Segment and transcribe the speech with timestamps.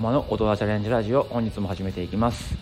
[0.00, 2.56] 様の大人チャレンジラジオ本日も始めていきます。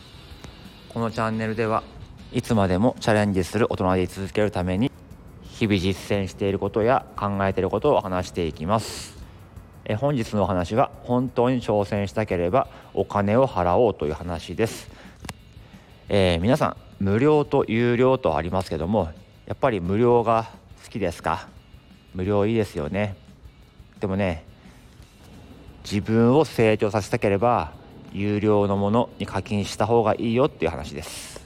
[0.88, 1.85] このチャンネルでは
[2.33, 4.90] いつまでもチャレンジする大人で居続けるために
[5.45, 9.17] 日々実践していることや考えていることを話していきます。
[9.85, 14.91] え本日のお話は本当に挑戦したければお金を払おうという話です、
[16.09, 19.12] えー、皆さん無料と有料とありますけども
[19.46, 20.50] やっぱり無料が
[20.82, 21.46] 好きですか？
[22.16, 23.14] 無料いいですよね。
[24.00, 24.45] でもね
[25.91, 27.73] 自分を成長させたければ
[28.12, 31.41] 有料のものに課金した方がいいよっていう話です。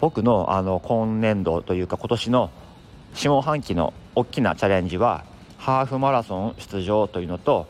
[0.00, 2.50] 僕のあの今年度というか今年の
[3.12, 5.24] 下半期の大きなチャレンジは
[5.58, 7.66] ハーフマラソン出場というのと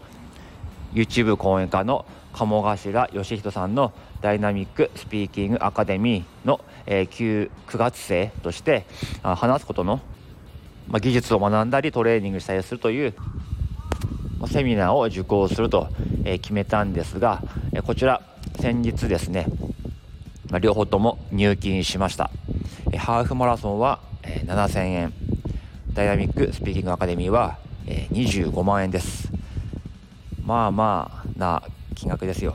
[0.92, 8.86] YouTube 講演家の鴨頭義人さんのダイナミックスピーキングアカデミーの、え、9, 9月生として
[9.22, 10.00] 話すことの、
[10.86, 13.14] ま、技術を学んだりトレーニングしたりするという
[14.48, 15.88] セミナーを受講すると
[16.24, 17.42] 決めたんですが
[17.84, 18.22] こちら
[18.60, 19.46] 先日ですね
[20.60, 22.30] 両方とも入金しました。
[22.98, 25.12] ハーフマラソンは7000円。
[25.92, 29.30] ダイナミックスピーキングアカデミーは25万円です。
[30.44, 31.62] まあまあな
[31.94, 32.54] 金額ですよ。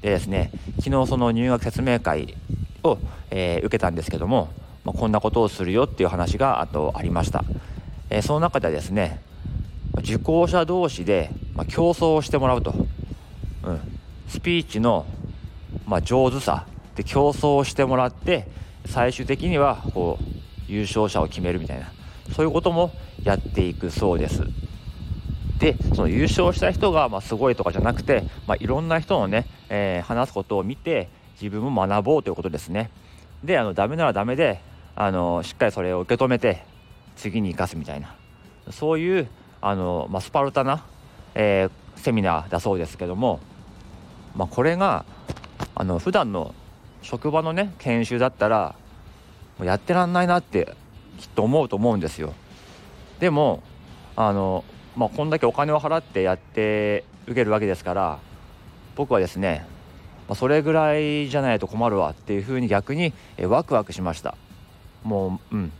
[0.00, 2.34] でですね昨日その入学説明会
[2.82, 2.98] を、
[3.30, 4.48] 受けたんですけども、
[4.84, 7.44] こんなことをするよっていう話があとありました、
[8.22, 9.20] その中でですね
[9.98, 12.74] 受講者同士で、まあ、競争をしてもらうと、
[13.64, 13.80] うん、
[14.28, 15.06] スピーチの、
[15.86, 18.48] まあ、上手さで競争をしてもらって
[18.86, 20.24] 最終的にはこう
[20.72, 21.92] 優勝者を決めるみたいな。
[22.34, 24.42] そういうこともやっていくそうです。
[25.58, 31.08] でその優勝した人がまあすごいとかじゃなくて、まあ、いろんな人のね、えー、話すことを見て
[31.40, 32.90] 自分も学ぼうということですね。
[33.44, 34.60] であのダメならダメで
[34.96, 36.64] あのしっかりそれを受け止めて
[37.16, 38.14] 次に生かすみたいな。
[38.70, 39.28] そういう
[39.62, 40.84] あの、まあ、スパルタな、
[41.34, 43.40] えー、セミナーだそうですけども、
[44.34, 45.04] まあ、これが
[45.74, 46.54] あの普段の
[47.00, 48.74] 職場のね研修だったら
[49.58, 50.74] もうやってらんないなって
[51.18, 52.34] きっと思うと思うんですよ。
[53.20, 53.62] でも
[54.16, 54.64] あの、
[54.96, 58.18] まあ、こんだけお金を払ってやって受けるわけですから
[58.96, 59.64] 僕はですね、
[60.28, 64.36] まあ、それぐらいじゃないと困るわっていうふうに逆にえワクワクしました。
[65.04, 65.72] もううん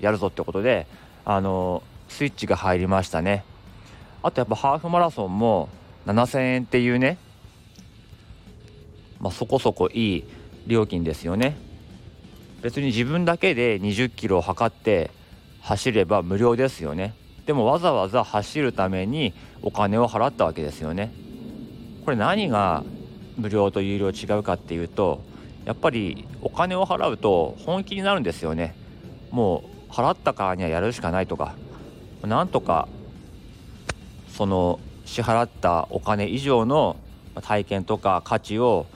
[0.00, 0.86] やるぞってことで
[1.24, 3.44] あのスイッチが入りましたね。
[4.22, 5.70] あとやっぱハーフマラソンも
[6.06, 7.16] 7000円っていうね
[9.20, 10.24] まあ、そこそこいい
[10.66, 11.56] 料金ですよね。
[12.62, 15.10] 別に自分だけで20キロを測って
[15.60, 17.14] 走れば無料ですよね。
[17.46, 21.12] でもわざわざ走るためにお金を払ったわけですよね。
[22.04, 22.82] これ何が
[23.36, 25.22] 無料と有料違うかっていうと
[25.64, 28.74] やっぱりお金を払うと本気になるんですよね。
[29.30, 31.54] もう払ったからにはやるしかないとか。
[32.22, 32.88] なんとか
[34.28, 36.96] その支払ったお金以上の
[37.42, 38.86] 体験とか価値を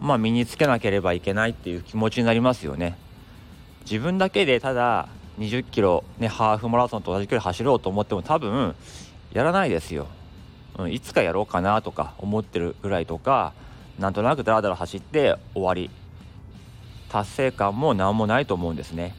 [0.00, 2.96] まあ身につけなければいけないっていう気持ちになりますよね。
[3.82, 8.74] 自分だけでただ20キロねハーフマラソンと同じ距離走ろうと思っても多分
[9.32, 10.06] やらないですよ。
[10.78, 13.52] うん、いつかやろうかなとか思ってるぐらいとか
[13.98, 15.90] なんとなくダラダラ走って終わり
[17.08, 19.14] 達成感も何もないと思うんですね。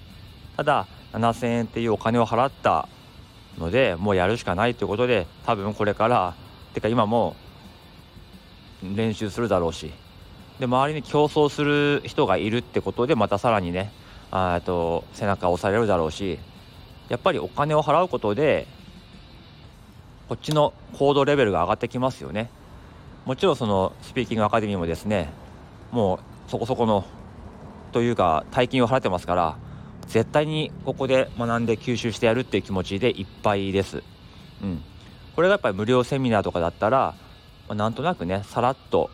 [0.56, 2.88] ただ7000円っていうお金を払った
[3.60, 6.36] のでもうやるしかないということで多分これから
[6.74, 7.36] てか今も
[8.84, 9.92] 練習するだろうし
[10.60, 13.92] で周りに競争する人がいるってことでまたさらにね
[14.32, 16.40] あと背中を押されるだろうし
[17.10, 18.68] やっぱりお金を払うことで
[20.28, 22.52] こっちの行動レベルが上がってきますよね。
[23.26, 25.30] もちろんそのスピーキングアカデミーもですね
[25.92, 27.04] もうそこそこの
[27.92, 29.58] というか大金を払ってますから
[30.10, 34.04] 絶対にここで学んで吸収してやるっていう気持ちでいっぱいです。
[34.62, 34.84] うん、
[35.36, 37.16] これがやっぱり無料セミナーとかだったら、
[37.68, 39.12] まあ、なんとなくねさらっと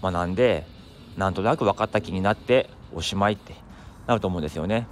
[0.00, 0.64] 学んで
[1.16, 3.54] なんとなく分かった気になっておしまいって
[4.06, 4.86] なると思うんですよね。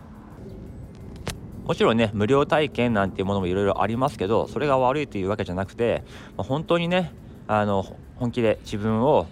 [1.64, 6.02] もちろんね無料体験なんていうものもいろいろありますけどそれが悪いというわけじゃなくて、
[6.36, 7.12] まあ、本当にね
[7.46, 7.84] あの
[8.16, 9.26] 本気で自分を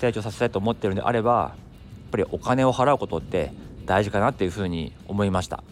[0.00, 1.54] 成長させたいと思ってるんであればや
[2.08, 3.52] っぱりお金を払うことって
[3.84, 5.62] 大事かなっていうふうに思いました。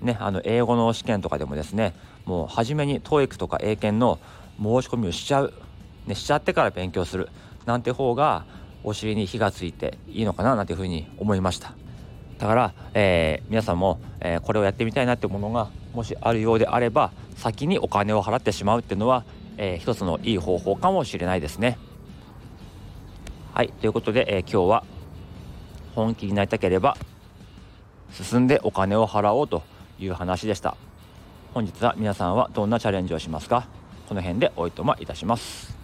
[0.00, 1.94] ね、あの英語の試験とかでもですね
[2.24, 4.18] もう初めに TOEIC とか英検の
[4.58, 5.52] 申し込みをしちゃう、
[6.06, 7.28] ね、しちゃってから勉強する
[7.66, 8.44] なんて方が
[8.84, 11.72] お尻に火がついていいのかななんていうふうに思いました
[12.38, 19.24] だから、えー、皆さんも、えー、これをやってみたいなってものがもしあるようであれば先にお金を払ってしまうっていうのは、
[19.56, 21.78] えー、一つのいい方法かもしれないですね
[23.54, 24.84] はいということで、え今日は
[25.98, 26.96] 本気になりたければ
[28.12, 29.62] 進んでお金を払おうと
[29.98, 30.76] いう話でした。
[31.54, 33.66] 本日は皆さんはどんなチャレンジをしますか？
[34.08, 35.77] この辺でおいとまいたします。